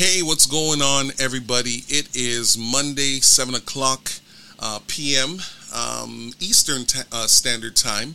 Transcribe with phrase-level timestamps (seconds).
[0.00, 1.84] Hey, what's going on, everybody?
[1.86, 4.10] It is Monday, 7 o'clock
[4.58, 5.40] uh, p.m.
[5.76, 8.14] Um, Eastern t- uh, Standard Time.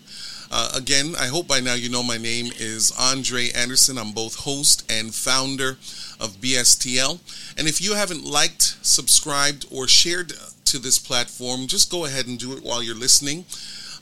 [0.49, 3.99] Uh, again, I hope by now you know my name is Andre Anderson.
[3.99, 5.77] I'm both host and founder
[6.19, 7.19] of BSTL.
[7.55, 10.33] And if you haven't liked, subscribed, or shared
[10.65, 13.45] to this platform, just go ahead and do it while you're listening.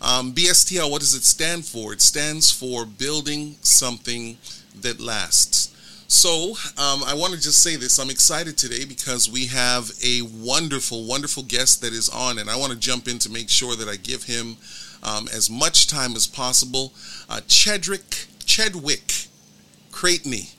[0.01, 1.91] Um, BSTL, what does it stand for?
[1.91, 4.37] It stands for Building Something
[4.73, 5.72] That Lasts.
[6.13, 7.97] So, um, I want to just say this.
[7.97, 12.55] I'm excited today because we have a wonderful, wonderful guest that is on, and I
[12.55, 14.57] want to jump in to make sure that I give him
[15.01, 16.93] um, as much time as possible.
[17.27, 19.25] Uh, Chedrick, Chedwick
[19.91, 20.53] Creightney.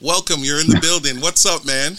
[0.00, 0.40] Welcome.
[0.40, 1.20] You're in the building.
[1.20, 1.98] What's up, man?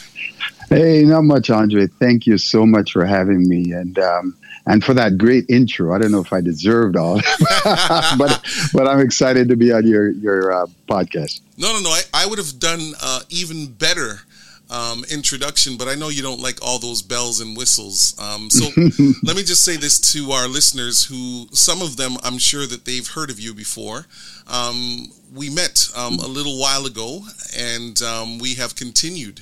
[0.68, 1.86] Hey, not much, Andre.
[1.86, 3.72] Thank you so much for having me.
[3.72, 4.36] And, um,
[4.66, 5.94] and for that great intro.
[5.94, 7.16] I don't know if I deserved all,
[7.64, 11.42] but but I'm excited to be on your your uh, podcast.
[11.58, 11.90] No, no, no.
[11.90, 14.22] I, I would have done uh, even better
[14.70, 18.18] um, introduction, but I know you don't like all those bells and whistles.
[18.20, 18.66] Um, so
[19.24, 22.86] let me just say this to our listeners, who some of them I'm sure that
[22.86, 24.06] they've heard of you before.
[24.48, 27.22] Um, we met um, a little while ago,
[27.58, 29.42] and um, we have continued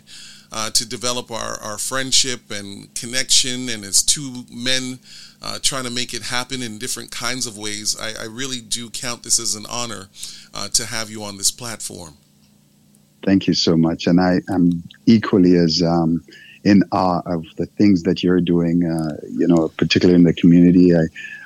[0.52, 3.70] uh, to develop our, our friendship and connection.
[3.70, 5.00] And as two men
[5.42, 8.90] uh, trying to make it happen in different kinds of ways, I, I really do
[8.90, 10.10] count this as an honor
[10.54, 12.18] uh, to have you on this platform.
[13.26, 14.08] Thank you so much.
[14.08, 16.24] And I am equally as um,
[16.64, 20.94] in awe of the things that you're doing, uh, you know, particularly in the community.
[20.96, 21.06] I,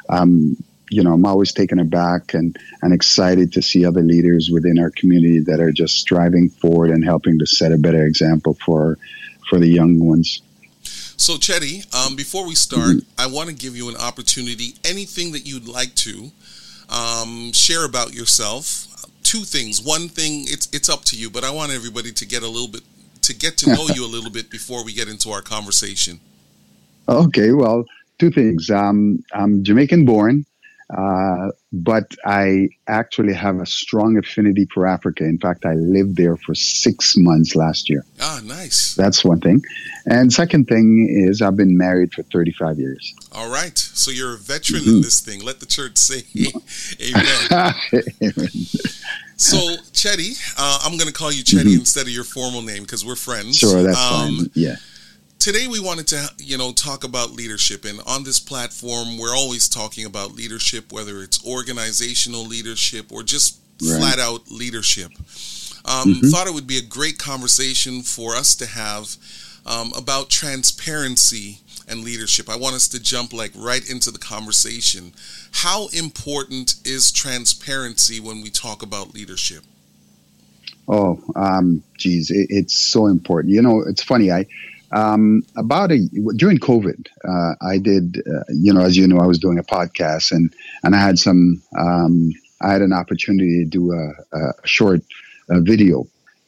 [0.10, 0.58] um,
[0.90, 4.92] you know, I'm always taken aback and, and excited to see other leaders within our
[4.92, 8.98] community that are just striving forward and helping to set a better example for
[9.50, 10.42] for the young ones.
[11.18, 13.22] So, Chetty, um, before we start, mm-hmm.
[13.22, 14.74] I want to give you an opportunity.
[14.84, 16.32] Anything that you'd like to
[16.90, 18.88] um, share about yourself.
[19.24, 19.82] Two things.
[19.82, 22.68] One thing, it's it's up to you, but I want everybody to get a little
[22.68, 22.84] bit
[23.24, 26.20] to get to know you a little bit before we get into our conversation.
[27.08, 27.86] Okay, well,
[28.18, 28.72] two things.
[28.72, 30.44] Um, I'm Jamaican born.
[30.90, 35.24] Uh, but I actually have a strong affinity for Africa.
[35.24, 38.06] In fact, I lived there for six months last year.
[38.22, 38.94] Ah, nice.
[38.94, 39.64] That's one thing.
[40.06, 43.16] And second thing is I've been married for 35 years.
[43.32, 43.78] All right.
[43.78, 44.98] So you're a veteran mm-hmm.
[44.98, 45.44] in this thing.
[45.44, 46.24] Let the church say
[47.02, 47.74] amen.
[48.22, 48.50] amen.
[49.38, 49.58] So,
[49.92, 51.80] Chetty, uh, I'm going to call you Chetty mm-hmm.
[51.80, 53.58] instead of your formal name because we're friends.
[53.58, 54.52] Sure, that's um, fine.
[54.54, 54.76] Yeah
[55.46, 57.86] today we wanted to you know talk about leadership.
[57.86, 63.60] And on this platform we're always talking about leadership whether it's organizational leadership or just
[63.80, 64.00] right.
[64.00, 65.12] flat out leadership.
[65.86, 66.30] Um, mm-hmm.
[66.30, 69.18] thought it would be a great conversation for us to have
[69.68, 72.50] um, about transparency and leadership.
[72.50, 75.14] I want us to jump like right into the conversation.
[75.52, 79.64] How important is transparency when we talk about leadership?
[80.88, 83.54] Oh um geez it, it's so important.
[83.54, 84.48] You know it's funny i
[84.92, 86.00] um, about a
[86.36, 89.64] during COVID, uh, I did, uh, you know, as you know, I was doing a
[89.64, 90.54] podcast and
[90.84, 92.32] and I had some, um,
[92.62, 95.02] I had an opportunity to do a, a short
[95.50, 96.06] uh, video,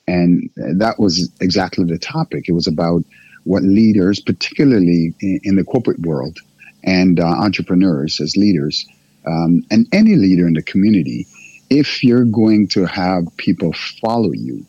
[0.08, 2.48] and that was exactly the topic.
[2.48, 3.04] It was about
[3.44, 6.38] what leaders, particularly in, in the corporate world,
[6.84, 8.86] and uh, entrepreneurs as leaders,
[9.26, 11.28] um, and any leader in the community,
[11.70, 14.66] if you're going to have people follow you,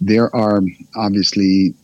[0.00, 0.60] there are
[0.96, 1.74] obviously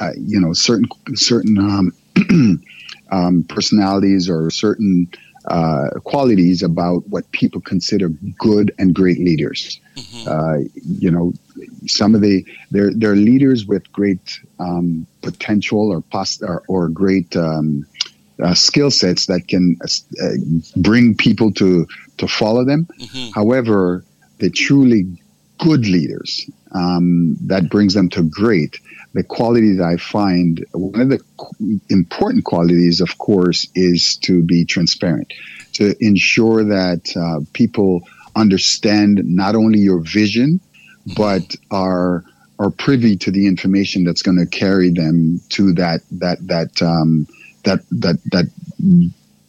[0.00, 1.92] uh, you know certain certain um,
[3.10, 5.08] um, personalities or certain
[5.46, 9.80] uh, qualities about what people consider good and great leaders.
[9.96, 10.28] Mm-hmm.
[10.28, 11.32] Uh, you know,
[11.86, 17.34] some of the they're they're leaders with great um, potential or, pos- or, or great
[17.36, 17.86] um,
[18.42, 20.28] uh, skill sets that can uh,
[20.76, 21.86] bring people to
[22.18, 22.86] to follow them.
[22.98, 23.30] Mm-hmm.
[23.32, 24.04] However,
[24.38, 25.06] the truly
[25.58, 28.78] good leaders um, that brings them to great
[29.12, 34.64] the quality that I find, one of the important qualities, of course, is to be
[34.64, 35.32] transparent,
[35.74, 38.02] to ensure that uh, people
[38.36, 40.60] understand not only your vision,
[41.16, 42.24] but are
[42.58, 47.26] are privy to the information that's going to carry them to that that that um,
[47.64, 48.50] that that that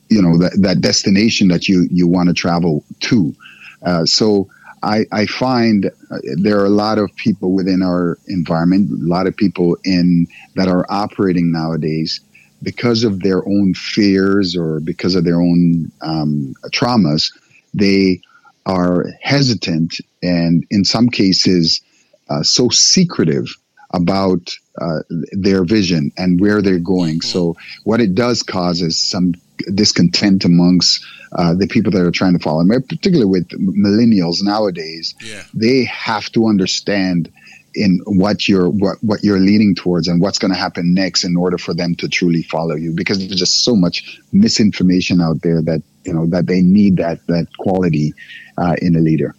[0.10, 3.36] you know that, that destination that you you want to travel to.
[3.84, 4.48] Uh, so
[4.84, 9.28] I, I find uh, there are a lot of people within our environment, a lot
[9.28, 12.20] of people in that are operating nowadays
[12.64, 17.32] because of their own fears or because of their own um, traumas.
[17.74, 18.22] They
[18.66, 21.82] are hesitant and, in some cases,
[22.30, 23.48] uh, so secretive
[23.94, 25.00] about uh,
[25.32, 27.20] their vision and where they're going.
[27.20, 27.28] Mm-hmm.
[27.28, 29.34] So, what it does cause is some
[29.74, 35.16] discontent amongst uh, the people that are trying to follow, particularly with millennials nowadays.
[35.22, 35.44] Yeah.
[35.54, 37.32] They have to understand
[37.74, 41.38] in what you're what, what you're leaning towards and what's going to happen next in
[41.38, 45.62] order for them to truly follow you because there's just so much misinformation out there
[45.62, 48.14] that you know that they need that that quality
[48.58, 49.36] uh, in a leader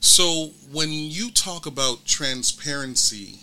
[0.00, 3.38] so when you talk about transparency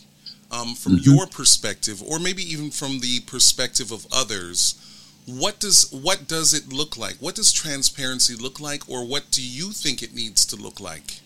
[0.51, 1.11] um, from mm-hmm.
[1.11, 4.83] your perspective or maybe even from the perspective of others
[5.27, 9.45] what does what does it look like what does transparency look like or what do
[9.45, 11.19] you think it needs to look like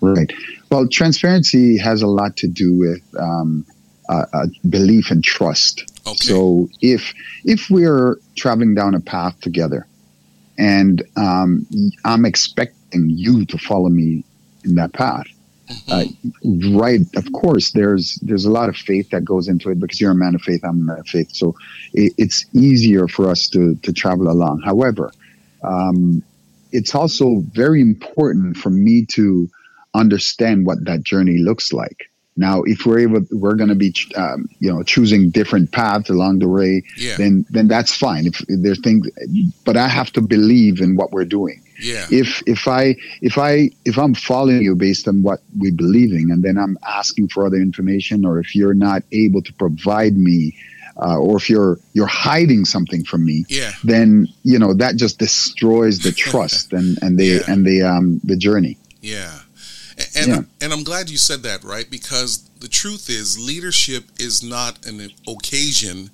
[0.00, 0.32] Right.
[0.70, 3.66] Well, transparency has a lot to do with um,
[4.08, 5.84] uh, belief and trust.
[6.06, 6.16] Okay.
[6.16, 7.12] So if
[7.44, 9.86] if we're traveling down a path together,
[10.58, 11.66] and um,
[12.04, 14.24] I'm expecting you to follow me
[14.64, 15.26] in that path.
[15.88, 16.04] Uh,
[16.72, 17.00] right?
[17.16, 20.14] Of course, there's there's a lot of faith that goes into it because you're a
[20.14, 21.30] man of faith, I'm a man of faith.
[21.32, 21.54] So
[21.92, 24.60] it, it's easier for us to to travel along.
[24.60, 25.12] However,
[25.62, 26.22] um,
[26.72, 29.48] it's also very important for me to
[29.94, 32.09] understand what that journey looks like.
[32.36, 36.38] Now, if we're able, we're going to be, um, you know, choosing different paths along
[36.38, 37.16] the way, yeah.
[37.16, 38.26] then then that's fine.
[38.26, 39.08] If, if there's things,
[39.64, 41.62] but I have to believe in what we're doing.
[41.80, 42.06] Yeah.
[42.10, 46.30] If if I if I if I'm following you based on what we believe in,
[46.30, 50.56] and then I'm asking for other information, or if you're not able to provide me,
[50.96, 53.72] uh, or if you're you're hiding something from me, yeah.
[53.82, 57.40] then you know that just destroys the trust and and the yeah.
[57.48, 58.78] and the um the journey.
[59.00, 59.40] Yeah.
[60.16, 60.42] And yeah.
[60.60, 61.90] and I'm glad you said that, right?
[61.90, 66.10] Because the truth is, leadership is not an occasion;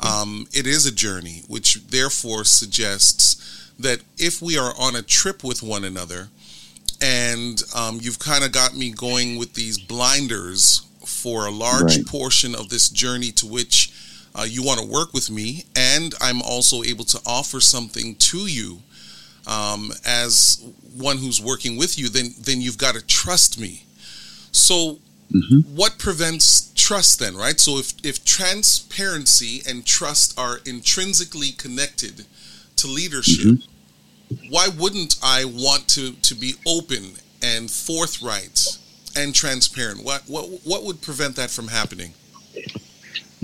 [0.00, 5.42] um, it is a journey, which therefore suggests that if we are on a trip
[5.42, 6.28] with one another,
[7.00, 12.06] and um, you've kind of got me going with these blinders for a large right.
[12.06, 13.92] portion of this journey to which
[14.34, 18.46] uh, you want to work with me, and I'm also able to offer something to
[18.46, 18.82] you
[19.46, 20.64] um, as
[20.96, 23.84] one who's working with you, then then you've got to trust me.
[24.52, 24.98] So,
[25.32, 25.76] mm-hmm.
[25.76, 27.58] what prevents trust then, right?
[27.58, 32.26] So, if if transparency and trust are intrinsically connected
[32.76, 34.50] to leadership, mm-hmm.
[34.50, 38.78] why wouldn't I want to to be open and forthright
[39.16, 40.04] and transparent?
[40.04, 42.14] What what what would prevent that from happening?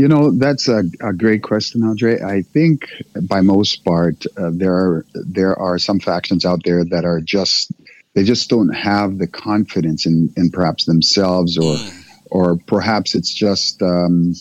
[0.01, 2.23] You know, that's a, a great question, Andre.
[2.23, 2.89] I think
[3.21, 7.71] by most part, uh, there are there are some factions out there that are just
[8.15, 12.05] they just don't have the confidence in, in perhaps themselves, or mm.
[12.31, 14.33] or perhaps it's just um,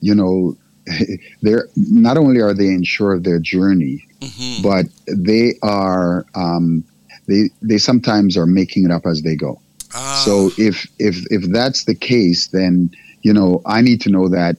[0.00, 0.56] you know
[1.42, 4.62] they're not only are they unsure of their journey, mm-hmm.
[4.62, 6.82] but they are um,
[7.28, 9.60] they they sometimes are making it up as they go.
[9.94, 10.22] Ah.
[10.24, 12.90] So if if if that's the case, then
[13.20, 14.56] you know I need to know that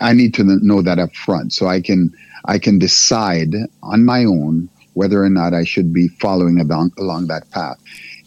[0.00, 2.14] I need to know that up front so I can
[2.44, 7.28] I can decide on my own whether or not I should be following along, along
[7.28, 7.78] that path.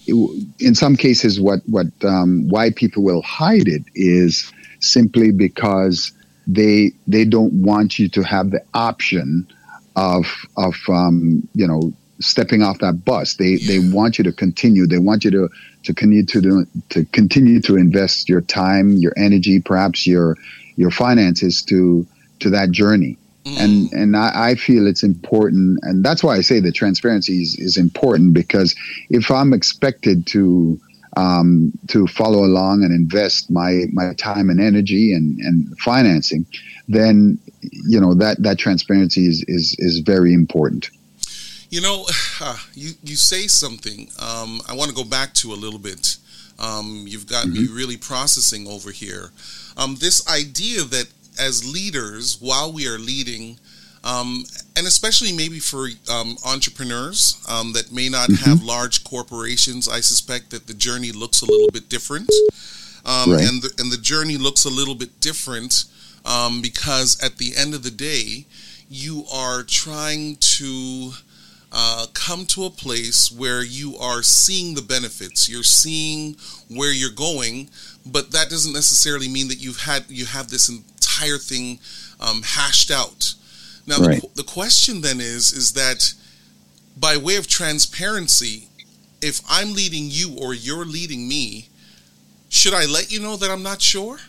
[0.07, 6.11] In some cases, what what um, why people will hide it is simply because
[6.45, 9.47] they they don't want you to have the option
[9.95, 10.25] of
[10.57, 13.35] of um, you know stepping off that bus.
[13.35, 13.67] They yeah.
[13.67, 14.87] they want you to continue.
[14.87, 15.49] They want you to
[15.83, 20.37] to continue to do, to continue to invest your time, your energy, perhaps your
[20.75, 22.05] your finances to
[22.39, 23.17] to that journey.
[23.45, 23.59] Mm.
[23.59, 27.55] And and I, I, feel it's important, and that's why I say that transparency is,
[27.59, 28.73] is important because
[29.09, 30.79] if I'm expected to
[31.17, 36.45] um, to follow along and invest my my time and energy and, and financing,
[36.87, 40.89] then you know that that transparency is is, is very important.
[41.69, 42.05] You know,
[42.39, 44.09] uh, you you say something.
[44.19, 46.17] Um, I want to go back to a little bit.
[46.63, 47.63] Um, you've got mm-hmm.
[47.63, 49.31] me really processing over here
[49.77, 51.07] um, this idea that
[51.39, 53.57] as leaders, while we are leading,
[54.03, 54.43] um,
[54.75, 58.49] and especially maybe for um, entrepreneurs um, that may not mm-hmm.
[58.49, 62.29] have large corporations, I suspect that the journey looks a little bit different,
[63.05, 63.41] um, right.
[63.41, 65.85] and the, and the journey looks a little bit different
[66.25, 68.45] um, because at the end of the day,
[68.89, 71.13] you are trying to
[71.73, 76.35] uh, come to a place where you are seeing the benefits, you're seeing
[76.69, 77.69] where you're going,
[78.05, 81.79] but that doesn't necessarily mean that you've had you have this entire thing
[82.19, 83.33] um, hashed out.
[83.87, 84.21] Now, right.
[84.21, 86.13] the, the question then is is that
[86.95, 88.67] by way of transparency,
[89.21, 91.69] if I'm leading you or you're leading me,
[92.49, 94.19] should I let you know that I'm not sure?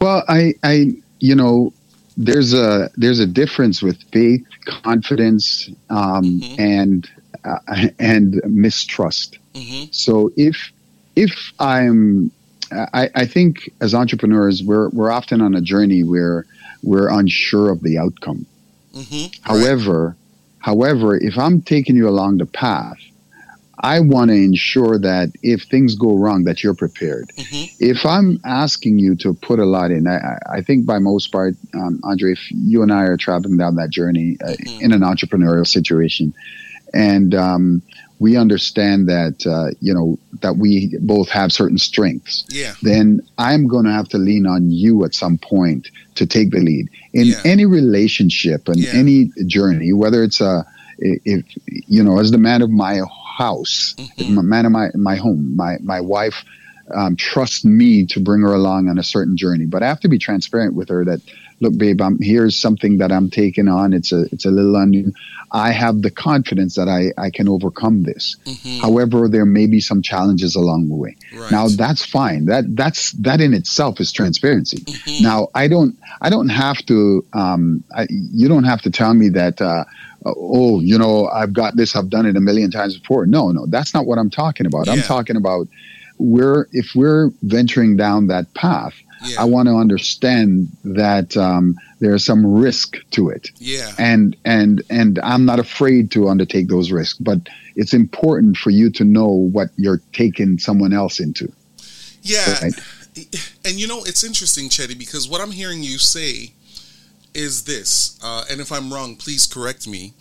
[0.00, 1.72] Well, I, I, you know,
[2.16, 6.60] there's a there's a difference with faith, confidence, um, mm-hmm.
[6.60, 7.10] and
[7.44, 9.38] uh, and mistrust.
[9.54, 9.86] Mm-hmm.
[9.90, 10.72] So if
[11.16, 12.30] if I'm,
[12.72, 16.46] I, I think as entrepreneurs, we're, we're often on a journey where
[16.82, 18.46] we're unsure of the outcome.
[18.94, 19.40] Mm-hmm.
[19.42, 20.16] However, right.
[20.58, 22.98] however, if I'm taking you along the path,
[23.78, 27.28] I want to ensure that if things go wrong, that you're prepared.
[27.36, 27.74] Mm-hmm.
[27.80, 31.54] If I'm asking you to put a lot in, I, I think by most part,
[31.74, 34.80] um, Andre, if you and I are traveling down that journey uh, mm-hmm.
[34.80, 36.34] in an entrepreneurial situation,
[36.92, 37.82] and um,
[38.20, 42.44] we understand that uh, you know that we both have certain strengths.
[42.48, 42.74] Yeah.
[42.82, 46.60] Then I'm going to have to lean on you at some point to take the
[46.60, 47.40] lead in yeah.
[47.44, 48.92] any relationship and yeah.
[48.94, 50.64] any journey, whether it's a
[50.98, 53.00] if you know as the man of my
[53.36, 54.48] house, mm-hmm.
[54.48, 56.44] man of my my home, my my wife
[56.94, 60.08] um, trusts me to bring her along on a certain journey, but I have to
[60.08, 61.20] be transparent with her that
[61.60, 63.92] look, babe, I'm here's something that I'm taking on.
[63.92, 65.12] It's a it's a little unusual.
[65.50, 68.36] I have the confidence that I, I can overcome this.
[68.44, 68.80] Mm-hmm.
[68.80, 71.16] However, there may be some challenges along the way.
[71.32, 71.50] Right.
[71.50, 72.46] Now that's fine.
[72.46, 74.78] That that's that in itself is transparency.
[74.78, 75.24] Mm-hmm.
[75.24, 79.30] Now I don't I don't have to um, I, you don't have to tell me
[79.30, 79.84] that uh,
[80.24, 83.26] oh you know I've got this I've done it a million times before.
[83.26, 84.86] No no that's not what I'm talking about.
[84.86, 84.94] Yeah.
[84.94, 85.68] I'm talking about
[86.18, 89.40] we're if we're venturing down that path yeah.
[89.40, 93.50] I want to understand that um, there's some risk to it.
[93.56, 93.92] Yeah.
[93.98, 97.38] And and and I'm not afraid to undertake those risks, but
[97.76, 101.50] it's important for you to know what you're taking someone else into.
[102.22, 102.58] Yeah.
[102.62, 102.74] Right?
[103.64, 106.52] And you know, it's interesting, Chetty, because what I'm hearing you say
[107.34, 110.12] is this, uh, and if I'm wrong, please correct me.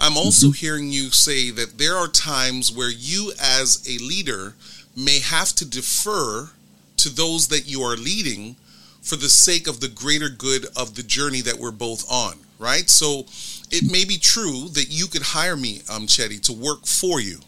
[0.00, 0.54] I'm also mm-hmm.
[0.54, 4.54] hearing you say that there are times where you, as a leader,
[4.96, 6.50] may have to defer
[6.96, 8.56] to those that you are leading
[9.00, 12.88] for the sake of the greater good of the journey that we're both on, right?
[12.88, 13.26] So
[13.70, 17.38] it may be true that you could hire me, um, Chetty, to work for you.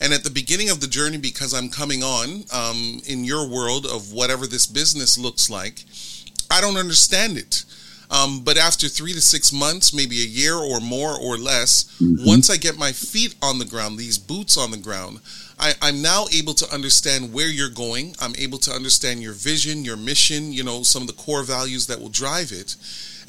[0.00, 3.86] And at the beginning of the journey, because I'm coming on um, in your world
[3.86, 5.84] of whatever this business looks like,
[6.50, 7.64] I don't understand it.
[8.10, 12.26] Um, but after three to six months, maybe a year or more or less, mm-hmm.
[12.26, 15.20] once I get my feet on the ground, these boots on the ground,
[15.60, 18.16] I, I'm now able to understand where you're going.
[18.20, 21.86] I'm able to understand your vision, your mission, you know, some of the core values
[21.86, 22.74] that will drive it.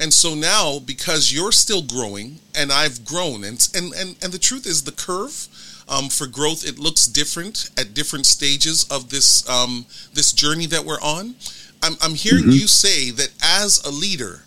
[0.00, 4.38] And so now, because you're still growing and I've grown, and and and, and the
[4.38, 5.48] truth is, the curve
[5.88, 10.84] um, for growth it looks different at different stages of this um, this journey that
[10.84, 11.34] we're on.
[11.82, 12.52] I'm, I'm hearing mm-hmm.
[12.52, 14.42] you say that as a leader,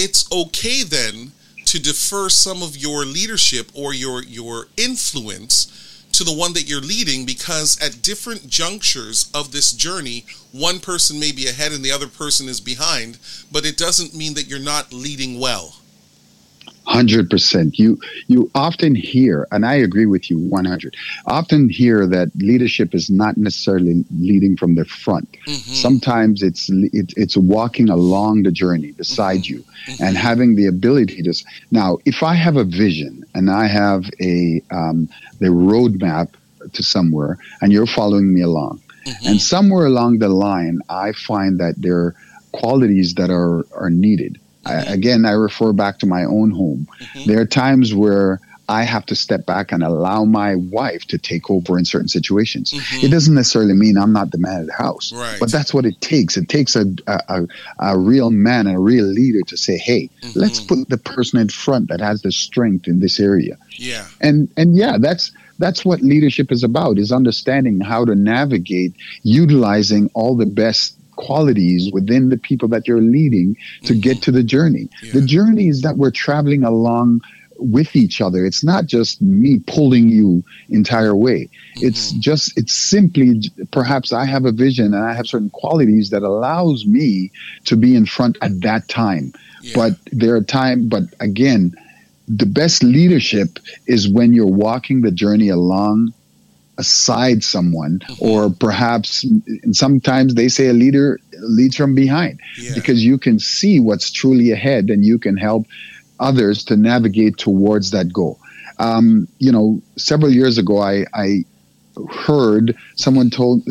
[0.00, 1.32] it's okay then
[1.66, 6.80] to defer some of your leadership or your your influence to the one that you're
[6.80, 11.92] leading because at different junctures of this journey, one person may be ahead and the
[11.92, 13.18] other person is behind,
[13.52, 15.76] but it doesn't mean that you're not leading well.
[16.90, 17.78] Hundred percent.
[17.78, 20.96] You you often hear, and I agree with you one hundred.
[21.24, 25.30] Often hear that leadership is not necessarily leading from the front.
[25.46, 25.72] Mm-hmm.
[25.72, 29.54] Sometimes it's it, it's walking along the journey beside mm-hmm.
[29.54, 30.02] you mm-hmm.
[30.02, 31.32] and having the ability to.
[31.70, 36.34] Now, if I have a vision and I have a um, the roadmap
[36.72, 39.28] to somewhere, and you're following me along, mm-hmm.
[39.28, 42.14] and somewhere along the line, I find that there are
[42.50, 46.86] qualities that are are needed I, again, I refer back to my own home.
[47.00, 47.30] Mm-hmm.
[47.30, 48.40] There are times where
[48.70, 52.72] I have to step back and allow my wife to take over in certain situations.
[52.72, 53.06] Mm-hmm.
[53.06, 55.40] It doesn't necessarily mean I'm not the man of the house, right.
[55.40, 56.36] but that's what it takes.
[56.36, 57.48] It takes a, a,
[57.80, 60.38] a real man and a real leader to say, "Hey, mm-hmm.
[60.38, 64.48] let's put the person in front that has the strength in this area." Yeah, and
[64.56, 70.36] and yeah, that's that's what leadership is about: is understanding how to navigate, utilizing all
[70.36, 74.00] the best qualities within the people that you're leading to mm-hmm.
[74.00, 74.88] get to the journey.
[75.02, 75.12] Yeah.
[75.14, 77.20] The journey is that we're traveling along
[77.58, 78.44] with each other.
[78.46, 81.48] It's not just me pulling you entire way.
[81.76, 81.86] Mm-hmm.
[81.86, 86.22] It's just it's simply perhaps I have a vision and I have certain qualities that
[86.22, 87.30] allows me
[87.66, 89.32] to be in front at that time.
[89.62, 89.72] Yeah.
[89.76, 91.74] But there are time but again
[92.28, 93.58] the best leadership
[93.88, 96.14] is when you're walking the journey along
[96.80, 98.24] aside someone mm-hmm.
[98.26, 102.72] or perhaps and sometimes they say a leader leads from behind yeah.
[102.74, 105.66] because you can see what's truly ahead and you can help
[106.18, 108.38] others to navigate towards that goal
[108.78, 111.44] um, you know several years ago i, I
[112.10, 113.62] heard someone told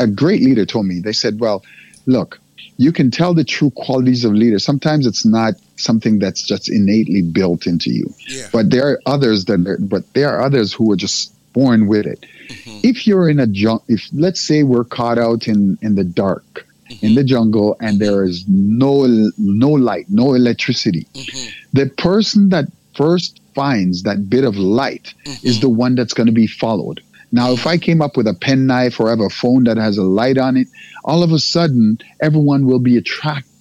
[0.00, 1.64] a great leader told me they said well
[2.06, 2.40] look
[2.76, 7.22] you can tell the true qualities of leaders sometimes it's not something that's just innately
[7.22, 8.48] built into you yeah.
[8.52, 12.04] but there are others that are, but there are others who are just born with
[12.04, 12.26] it.
[12.48, 12.80] Mm-hmm.
[12.82, 16.66] If you're in a jungle, if let's say we're caught out in in the dark
[16.90, 17.06] mm-hmm.
[17.06, 19.06] in the jungle and there is no
[19.38, 21.50] no light, no electricity, mm-hmm.
[21.72, 25.46] the person that first finds that bit of light mm-hmm.
[25.46, 27.00] is the one that's going to be followed.
[27.32, 30.04] Now, if I came up with a penknife or have a phone that has a
[30.04, 30.68] light on it,
[31.04, 33.53] all of a sudden everyone will be attracted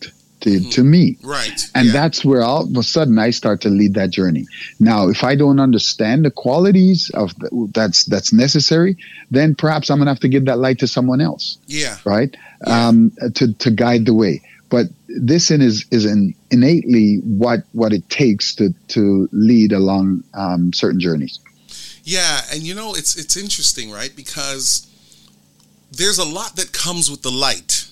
[0.43, 0.69] to, mm-hmm.
[0.69, 1.17] to me.
[1.23, 1.61] Right.
[1.73, 1.93] And yeah.
[1.93, 4.45] that's where all of a sudden I start to lead that journey.
[4.79, 8.97] Now, if I don't understand the qualities of the, that's that's necessary,
[9.31, 11.57] then perhaps I'm gonna have to give that light to someone else.
[11.65, 11.97] Yeah.
[12.05, 12.35] Right.
[12.65, 12.87] Yeah.
[12.87, 14.41] Um, to to guide the way.
[14.69, 20.23] But this in is is an innately what what it takes to to lead along
[20.33, 21.39] um, certain journeys.
[22.03, 24.13] Yeah, and you know it's it's interesting, right?
[24.15, 24.87] Because
[25.91, 27.82] there's a lot that comes with the light,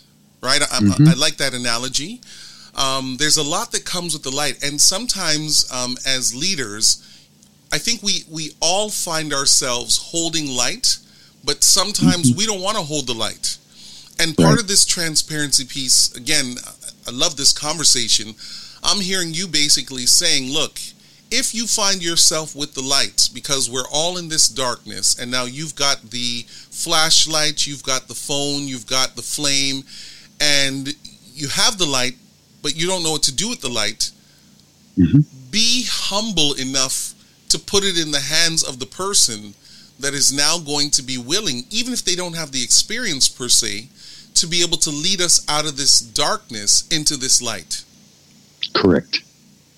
[0.41, 0.62] right?
[0.62, 1.07] I, mm-hmm.
[1.07, 2.21] I, I like that analogy.
[2.75, 7.07] Um, there's a lot that comes with the light, and sometimes um, as leaders,
[7.71, 10.98] I think we we all find ourselves holding light,
[11.43, 12.38] but sometimes mm-hmm.
[12.38, 13.57] we don't want to hold the light.
[14.19, 14.60] And part right.
[14.60, 16.55] of this transparency piece, again,
[17.07, 18.36] I love this conversation.
[18.83, 20.79] I'm hearing you basically saying, look,
[21.31, 25.45] if you find yourself with the light, because we're all in this darkness, and now
[25.45, 29.83] you've got the flashlight, you've got the phone, you've got the flame,
[30.41, 30.93] and
[31.33, 32.15] you have the light,
[32.62, 34.12] but you don't know what to do with the light,
[34.98, 35.19] mm-hmm.
[35.51, 37.13] be humble enough
[37.50, 39.53] to put it in the hands of the person
[40.00, 43.48] that is now going to be willing, even if they don't have the experience per
[43.48, 43.88] se,
[44.33, 47.83] to be able to lead us out of this darkness into this light.
[48.74, 49.19] Correct.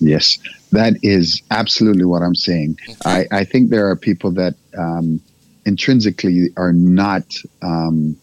[0.00, 0.38] Yes,
[0.72, 2.78] that is absolutely what I'm saying.
[2.88, 2.96] Okay.
[3.04, 5.20] I, I think there are people that um,
[5.66, 7.24] intrinsically are not
[7.62, 8.16] um,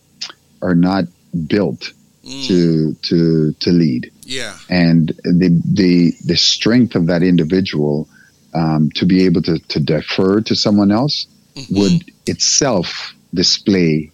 [0.61, 1.05] are not
[1.47, 1.93] built
[2.25, 2.47] mm.
[2.47, 4.11] to to to lead.
[4.23, 8.07] Yeah, and the the the strength of that individual
[8.53, 11.79] um, to be able to to defer to someone else mm-hmm.
[11.79, 14.11] would itself display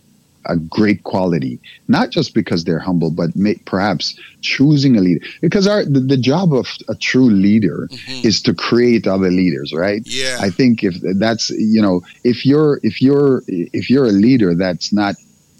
[0.48, 5.26] a great quality, not just because they're humble, but may, perhaps choosing a leader.
[5.42, 8.28] Because our the, the job of a true leader mm-hmm.
[8.28, 10.02] is to create other leaders, right?
[10.06, 10.38] Yeah.
[10.42, 14.94] I think if that's you know if you're if you're if you're a leader that's
[14.94, 15.16] not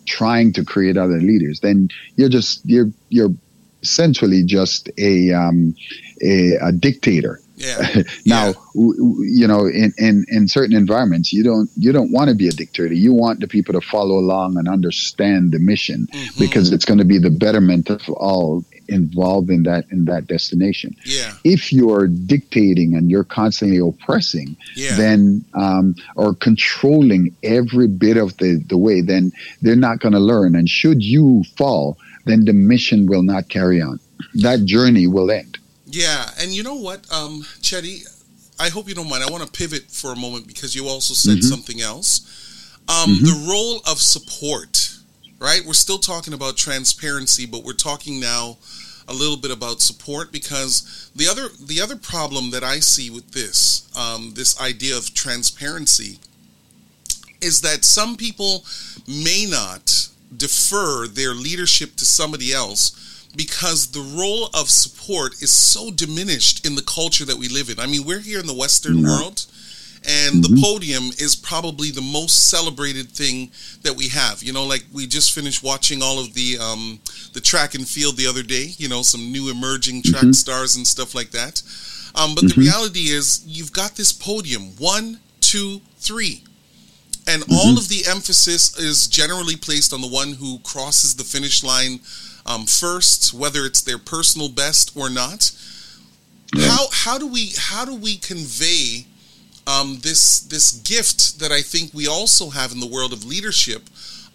[0.08, 3.34] trying to create other leaders, then you're just you're you're
[3.84, 5.76] essentially just a um,
[6.24, 8.04] a, a dictator yeah.
[8.26, 8.54] now, yeah.
[8.76, 12.48] W- you know, in, in, in certain environments, you don't you don't want to be
[12.48, 12.94] a dictator.
[12.94, 16.40] You want the people to follow along and understand the mission mm-hmm.
[16.40, 20.96] because it's going to be the betterment of all involved in that in that destination.
[21.04, 21.34] Yeah.
[21.44, 24.96] If you're dictating and you're constantly oppressing, yeah.
[24.96, 30.20] then um, or controlling every bit of the the way, then they're not going to
[30.20, 30.56] learn.
[30.56, 34.00] And should you fall, then the mission will not carry on.
[34.36, 35.57] That journey will end.
[35.90, 38.06] Yeah, and you know what, um, Chetty,
[38.60, 39.24] I hope you don't mind.
[39.24, 41.48] I want to pivot for a moment because you also said mm-hmm.
[41.48, 42.22] something else.
[42.90, 43.26] Um, mm-hmm.
[43.26, 44.98] The role of support,
[45.40, 45.62] right?
[45.66, 48.58] We're still talking about transparency, but we're talking now
[49.08, 53.32] a little bit about support because the other the other problem that I see with
[53.32, 56.20] this um, this idea of transparency
[57.40, 58.66] is that some people
[59.08, 63.07] may not defer their leadership to somebody else
[63.38, 67.80] because the role of support is so diminished in the culture that we live in.
[67.80, 69.46] I mean, we're here in the Western world,
[70.08, 70.56] and mm-hmm.
[70.56, 73.52] the podium is probably the most celebrated thing
[73.84, 74.42] that we have.
[74.42, 77.00] You know, like we just finished watching all of the um,
[77.34, 78.74] the track and field the other day.
[78.78, 80.32] You know, some new emerging track mm-hmm.
[80.32, 81.62] stars and stuff like that.
[82.16, 82.62] Um, but the mm-hmm.
[82.62, 86.44] reality is, you've got this podium one, two, three.
[87.30, 87.78] And all mm-hmm.
[87.78, 92.00] of the emphasis is generally placed on the one who crosses the finish line
[92.48, 95.52] um, first, whether it's their personal best or not.
[96.56, 96.68] Yeah.
[96.68, 99.06] How how do we how do we convey
[99.68, 103.84] um, this this gift that I think we also have in the world of leadership,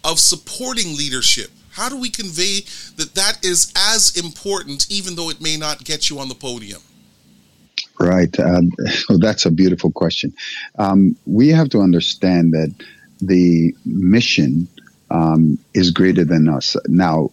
[0.03, 1.49] of supporting leadership?
[1.71, 2.61] How do we convey
[2.97, 6.81] that that is as important, even though it may not get you on the podium?
[7.99, 8.39] Right.
[8.39, 8.61] Uh,
[9.09, 10.33] well, that's a beautiful question.
[10.77, 12.73] Um, we have to understand that
[13.21, 14.67] the mission
[15.09, 16.75] um, is greater than us.
[16.87, 17.31] Now,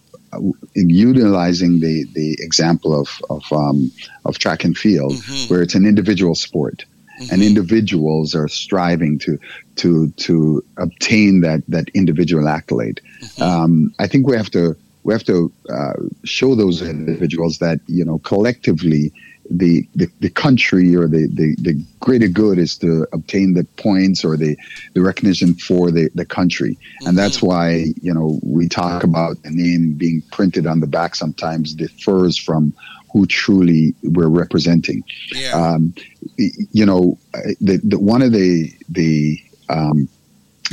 [0.75, 3.91] utilizing the the example of of um,
[4.25, 5.53] of track and field, mm-hmm.
[5.53, 6.85] where it's an individual sport,
[7.21, 7.33] mm-hmm.
[7.33, 9.39] and individuals are striving to
[9.77, 13.01] to to obtain that that individual accolade.
[13.23, 13.43] Mm-hmm.
[13.43, 15.93] Um, I think we have to we have to uh,
[16.25, 19.13] show those individuals that you know collectively
[19.51, 24.25] the, the, the country or the, the, the greater good is to obtain the points
[24.25, 24.57] or the,
[24.95, 26.75] the recognition for the, the country.
[26.75, 27.09] Mm-hmm.
[27.09, 31.17] And that's why, you know, we talk about the name being printed on the back
[31.17, 32.73] sometimes differs from
[33.13, 35.03] who truly we're representing.
[35.33, 35.53] Yeah.
[35.53, 35.95] Um,
[36.37, 37.19] you know,
[37.61, 40.09] the, the, one of the, the um,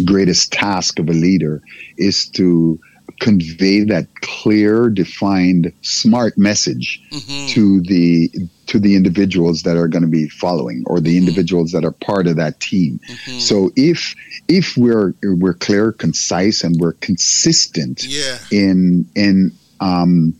[0.05, 1.63] greatest task of a leader
[1.97, 2.79] is to
[3.19, 7.47] convey that clear, defined, smart message mm-hmm.
[7.47, 8.31] to the
[8.67, 11.27] to the individuals that are going to be following or the mm-hmm.
[11.27, 12.99] individuals that are part of that team.
[13.09, 13.39] Mm-hmm.
[13.39, 14.15] So if
[14.47, 18.37] if we're we're clear, concise, and we're consistent yeah.
[18.51, 20.33] in in um,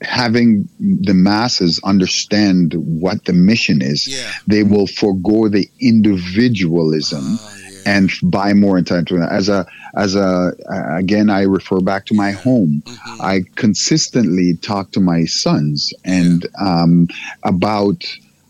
[0.00, 4.30] having the masses understand what the mission is, Yeah.
[4.46, 7.63] they will forego the individualism yeah.
[7.86, 9.30] And buy more entitlement.
[9.30, 9.66] As a
[9.96, 10.52] as a
[10.96, 12.82] again, I refer back to my home.
[12.86, 13.20] Mhm.
[13.20, 17.08] I consistently talk to my sons and um,
[17.42, 18.04] about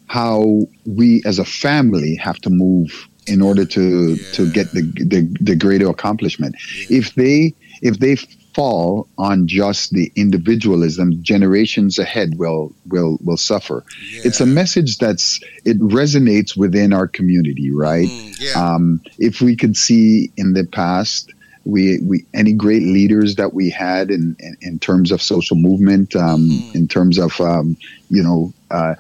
[0.07, 5.29] how we as a family have to move in order to to get the, the
[5.41, 6.55] the greater accomplishment.
[6.89, 6.99] Yeah.
[6.99, 8.17] If they if they
[8.55, 13.85] fall on just the individualism, generations ahead will will will suffer.
[14.25, 18.09] It's a message that's it resonates within our community, right?
[18.09, 18.75] Mm, yeah.
[18.75, 21.33] Um, if we could see in the past,
[21.65, 26.15] we, we any great leaders that we had in, in, in terms of social movement,
[26.15, 26.75] um, Mhm.
[26.75, 27.77] in terms of um,
[28.11, 28.95] you know, uh,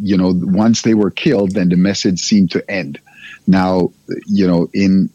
[0.00, 2.98] you know, once they were killed, then the message seemed to end.
[3.46, 3.90] Now,
[4.26, 5.10] you know, in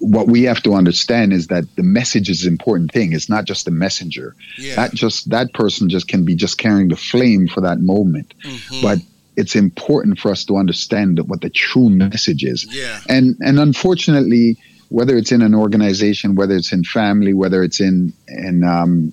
[0.00, 3.12] what we have to understand is that the message is an important thing.
[3.12, 4.34] It's not just the messenger.
[4.58, 4.76] yeah.
[4.76, 8.34] That just that person just can be just carrying the flame for that moment.
[8.44, 8.82] Mhm.
[8.82, 8.98] But
[9.36, 13.00] it's important for us to understand what the true message is yeah.
[13.08, 18.12] and and unfortunately whether it's in an organization whether it's in family whether it's in
[18.28, 19.12] in um,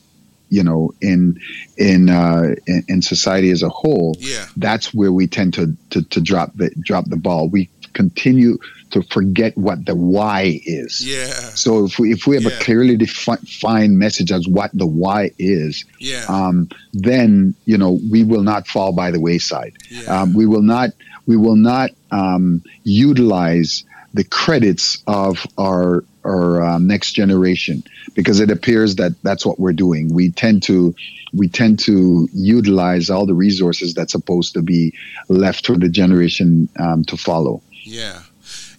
[0.50, 1.40] you know in
[1.78, 4.48] in, uh, in in society as a whole Yeah.
[4.58, 8.58] that's where we tend to, to to drop the drop the ball we continue
[8.92, 11.28] to forget what the why is Yeah.
[11.56, 12.58] so if we if we have Yeah.
[12.58, 16.26] a clearly defined message as what the why is Yeah.
[16.30, 20.22] um, then you know we will not fall by the wayside yeah.
[20.22, 20.92] um, we will not
[21.26, 28.52] we will not um, utilize the credits of our our um, next generation because it
[28.52, 30.14] appears that that's what we're doing.
[30.14, 30.94] We tend to
[31.34, 34.94] we tend to utilize all the resources that's supposed to be
[35.30, 37.62] left for the generation um, to follow.
[37.84, 38.22] Yeah,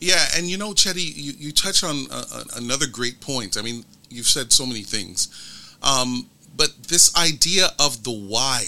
[0.00, 3.56] yeah, and you know, Chetty, you, you touch on uh, uh, another great point.
[3.56, 8.64] I mean, you've said so many things, um, but this idea of the why,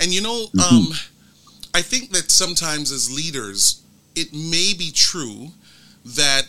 [0.00, 0.88] and you know, um,
[1.74, 3.82] I think that sometimes as leaders,
[4.14, 5.48] it may be true
[6.04, 6.46] that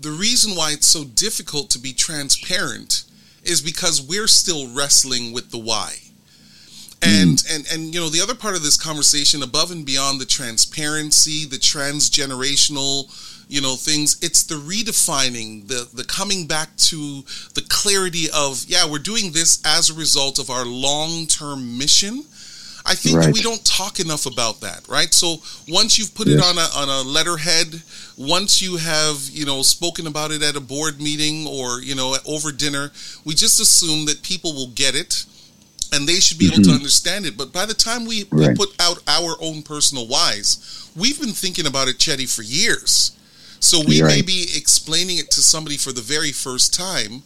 [0.00, 3.04] the reason why it's so difficult to be transparent
[3.42, 5.96] is because we're still wrestling with the why.
[7.02, 7.54] And mm.
[7.54, 11.44] and and you know the other part of this conversation above and beyond the transparency,
[11.44, 13.06] the transgenerational,
[13.48, 17.22] you know, things, it's the redefining, the the coming back to
[17.54, 22.24] the clarity of yeah, we're doing this as a result of our long-term mission.
[22.88, 23.34] I think Right.
[23.34, 25.12] we don't talk enough about that, right?
[25.12, 27.82] So once you've put it on a on a letterhead,
[28.16, 32.16] once you have you know spoken about it at a board meeting or you know
[32.26, 32.92] over dinner,
[33.24, 35.24] we just assume that people will get it
[35.92, 37.36] and they should be able to understand it.
[37.36, 41.66] But by the time we, we put out our own personal whys, we've been thinking
[41.66, 43.12] about it, Chetty, for years.
[43.60, 44.26] So we You're may right.
[44.26, 47.22] be explaining it to somebody for the very first time,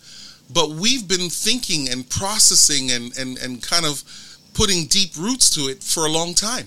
[0.53, 4.03] but we've been thinking and processing and, and, and kind of
[4.55, 6.66] putting deep roots to it for a long time.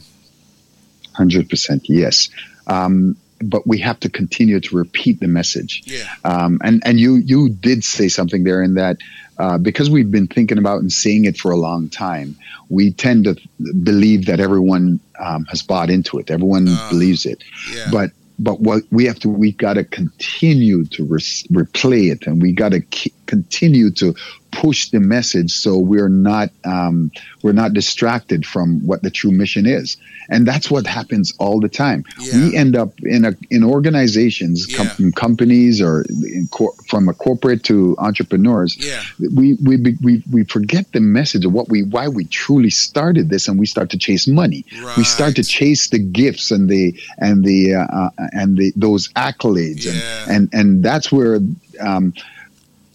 [1.13, 2.29] Hundred percent, yes.
[2.67, 5.83] Um, but we have to continue to repeat the message.
[5.85, 6.07] Yeah.
[6.23, 8.97] Um, and and you you did say something there in that
[9.37, 12.35] uh, because we've been thinking about and seeing it for a long time,
[12.69, 13.35] we tend to
[13.83, 16.29] believe that everyone um, has bought into it.
[16.31, 17.43] Everyone Ah, believes it.
[17.73, 17.89] Yeah.
[17.91, 21.19] But but what we have to we've got to continue to re-
[21.51, 22.81] replay it, and we got to
[23.27, 24.15] continue to
[24.61, 27.11] push the message so we're not um,
[27.41, 29.97] we're not distracted from what the true mission is.
[30.29, 32.05] And that's what happens all the time.
[32.17, 32.37] Yeah.
[32.49, 36.05] We end up in a in organizations, com- companies, or
[36.37, 38.77] in cor- from a corporate to entrepreneurs.
[38.79, 39.01] yeah.
[39.19, 43.47] We, we we we forget the message of what we why we truly started this,
[43.49, 44.65] and we start to chase money.
[44.97, 49.09] We start to chase the gifts and the and the uh, uh, and the those
[49.09, 49.93] accolades, Yeah.
[50.29, 51.39] and and and that's where.
[51.79, 52.13] Um,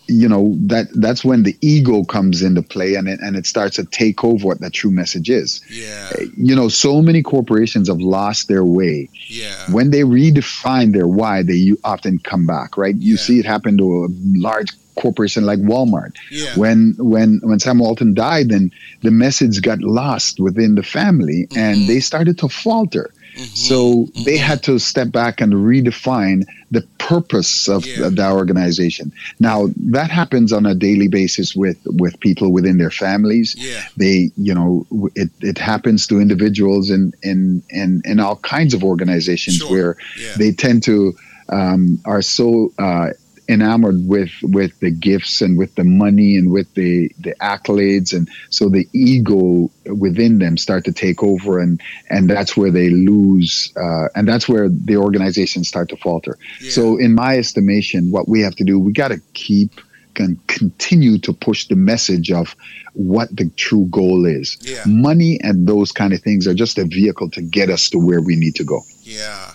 [0.08, 3.76] you know that that's when the ego comes into play and it, and it starts
[3.76, 6.10] to take over what the true message is Yeah.
[6.36, 9.54] you know so many corporations have lost their way Yeah.
[9.70, 13.20] when they redefine their why they often come back right you Yeah.
[13.20, 16.56] see it happen to a large corporation like walmart Yeah.
[16.56, 21.56] when when when sam walton died then the message got lost within the family Mhm.
[21.56, 23.56] and they started to falter Mhm.
[23.56, 24.48] so they Mhm.
[24.50, 28.08] had to step back and redefine the purpose of Yeah.
[28.08, 33.54] the organization now that happens on a daily basis with with people within their families
[33.58, 33.82] Yeah.
[33.96, 38.82] they you know it, it happens to individuals in in in, in all kinds of
[38.84, 39.70] organizations Sure.
[39.70, 40.34] where Yeah.
[40.36, 41.14] they tend to
[41.50, 43.08] um, are so uh,
[43.48, 48.28] enamored with with the gifts and with the money and with the the accolades and
[48.50, 51.80] so the ego within them start to take over and
[52.10, 56.70] and that's where they lose uh, and that's where the organizations start to falter Yeah.
[56.72, 59.80] so in my estimation what we have to do we got to keep
[60.20, 62.56] and continue to push the message of
[62.94, 64.58] what the true goal is.
[64.60, 64.82] Yeah.
[64.84, 68.20] Money and those kind of things are just a vehicle to get us to where
[68.20, 68.80] we need to go.
[69.02, 69.52] Yeah.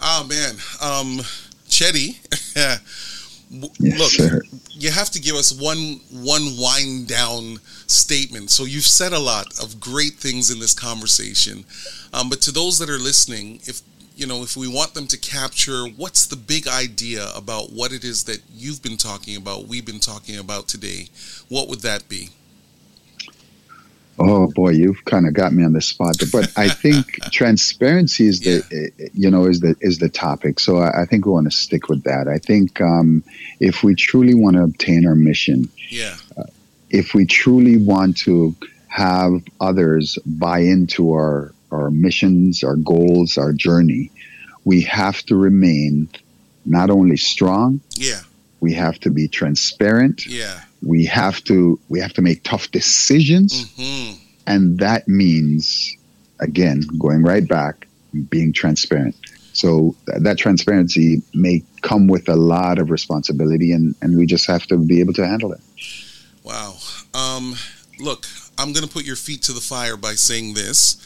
[0.00, 1.18] Oh man, um,
[1.68, 2.16] Chetty.
[3.50, 4.42] Yes, Look, sir.
[4.70, 7.58] you have to give us one one wind down
[7.88, 8.50] statement.
[8.50, 11.64] So you've said a lot of great things in this conversation,
[12.12, 13.82] um, but to those that are listening, if
[14.14, 18.04] you know, if we want them to capture what's the big idea about what it
[18.04, 21.08] is that you've been talking about, we've been talking about today,
[21.48, 22.28] what would that be?
[24.22, 26.16] Oh boy, you've kind of got me on the spot.
[26.30, 29.08] But I think transparency is the yeah.
[29.14, 30.60] you know is the is the topic.
[30.60, 32.28] So I, I think we want to stick with that.
[32.28, 33.24] I think um,
[33.60, 36.44] if we truly want to obtain our mission, yeah, uh,
[36.90, 38.54] if we truly want to
[38.88, 44.10] have others buy into our our missions, our goals, our journey,
[44.64, 46.10] we have to remain
[46.66, 48.20] not only strong, yeah,
[48.60, 53.64] we have to be transparent, yeah, we have to we have to make tough decisions,
[53.74, 54.18] mm-hmm.
[54.46, 55.96] and that means
[56.40, 57.86] again going right back
[58.28, 59.14] being transparent.
[59.52, 64.66] So that transparency may come with a lot of responsibility, and, and we just have
[64.68, 65.60] to be able to handle it.
[66.44, 66.76] Wow.
[67.14, 67.56] Um,
[67.98, 70.96] look, I'm going to put your feet to the fire by saying this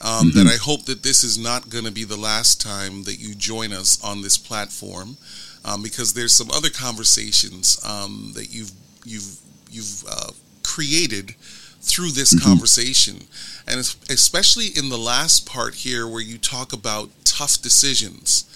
[0.00, 0.38] um, mm-hmm.
[0.38, 3.34] that I hope that this is not going to be the last time that you
[3.34, 5.16] join us on this platform,
[5.64, 8.72] um, because there's some other conversations um, that you've
[9.04, 9.38] you've
[9.70, 10.30] you've uh,
[10.62, 11.34] created
[11.80, 12.48] through this mm-hmm.
[12.48, 13.16] conversation,
[13.66, 18.50] and especially in the last part here where you talk about tough decisions.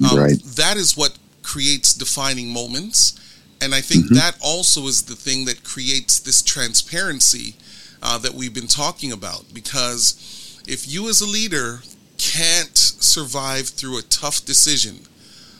[0.00, 0.42] Um, right.
[0.44, 3.18] That is what creates defining moments.
[3.62, 4.16] And I think mm-hmm.
[4.16, 7.54] that also is the thing that creates this transparency
[8.02, 9.46] uh, that we've been talking about.
[9.54, 11.80] Because if you as a leader
[12.18, 14.98] can't survive through a tough decision,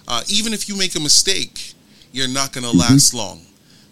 [0.06, 1.72] uh, even if you make a mistake,
[2.12, 2.92] you're not going to mm-hmm.
[2.92, 3.40] last long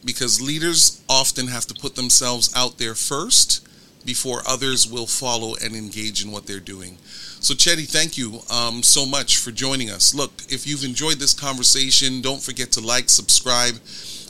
[0.05, 3.67] because leaders often have to put themselves out there first
[4.05, 6.99] before others will follow and engage in what they're doing.
[7.41, 10.15] So, Chetty, thank you um, so much for joining us.
[10.15, 13.75] Look, if you've enjoyed this conversation, don't forget to like, subscribe,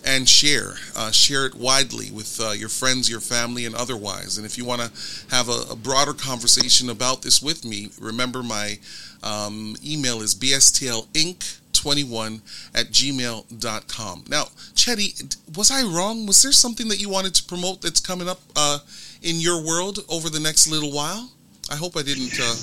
[0.05, 0.75] and share.
[0.97, 4.37] Uh, share it widely with uh, your friends, your family, and otherwise.
[4.37, 8.43] And if you want to have a, a, broader conversation about this with me, remember
[8.43, 8.79] my
[9.23, 10.35] um, email is
[11.85, 12.41] bstlinc21
[12.75, 14.25] at gmail.com.
[14.29, 14.45] Now,
[14.75, 16.27] Chetty, was I wrong?
[16.27, 18.79] Was there something that you wanted to promote that's coming up uh,
[19.23, 21.31] in your world over the next little while?
[21.71, 22.33] I hope I didn't.
[22.39, 22.55] Uh,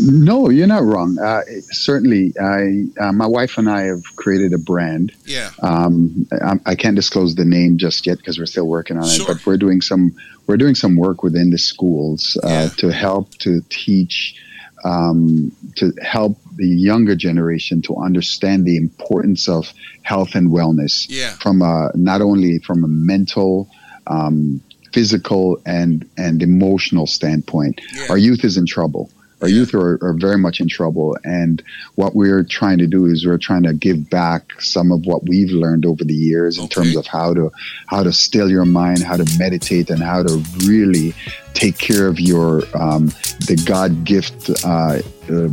[0.00, 1.18] no, you're not wrong.
[1.18, 5.12] Uh, certainly, I, uh, my wife and I have created a brand.
[5.24, 5.50] Yeah.
[5.60, 9.24] Um, I, I, can't disclose the name just yet because we're still working on sure.
[9.24, 9.34] it.
[9.34, 10.14] But we're doing some
[10.46, 12.68] we're doing some work within the schools uh, yeah.
[12.78, 14.36] to help to teach,
[14.84, 21.06] um, to help the younger generation to understand the importance of health and wellness.
[21.08, 21.32] Yeah.
[21.32, 23.68] From a, not only from a mental.
[24.06, 28.06] Um, physical and and emotional standpoint yeah.
[28.08, 31.16] our youth is in trouble our youth are, are, very much in trouble.
[31.24, 31.62] And
[31.94, 35.50] what we're trying to do is we're trying to give back some of what we've
[35.50, 37.52] learned over the years in terms of how to
[37.86, 41.14] how to still your mind, how to meditate, and how to really
[41.54, 43.06] take care of your um,
[43.46, 44.98] the God gift uh,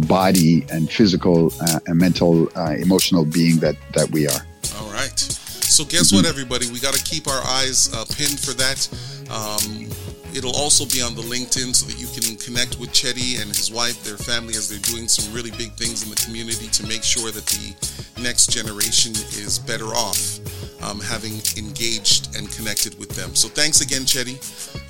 [0.07, 4.41] body and physical uh, and mental uh, emotional being that that we are.
[4.79, 5.19] All right.
[5.19, 6.17] So guess mm-hmm.
[6.17, 6.71] what, everybody?
[6.71, 8.87] We got to keep our eyes uh, pinned for that.
[9.29, 9.89] Um,
[10.35, 12.04] It'll also be on the LinkedIn so that you
[12.45, 16.03] connect with Chetty and his wife, their family, as they're doing some really big things
[16.03, 17.73] in the community to make sure that the
[18.21, 20.39] next generation is better off
[20.85, 23.33] um, having engaged and connected with them.
[23.33, 24.37] So thanks again, Chetty.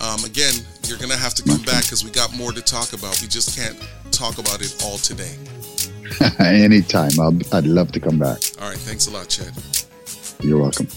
[0.04, 0.54] Um, again,
[0.88, 3.22] you're going to have to come back because we got more to talk about.
[3.22, 3.80] We just can't
[4.12, 5.36] talk about it all today.
[6.40, 7.12] Anytime.
[7.20, 8.40] i would love to come back.
[8.62, 8.78] All right.
[8.78, 9.54] Thanks a lot, Chad.
[10.42, 10.88] You're welcome.